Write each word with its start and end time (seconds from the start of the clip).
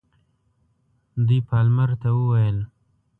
دوی 1.25 1.39
پالمر 1.49 1.89
ته 2.01 2.09
وویل. 2.17 2.57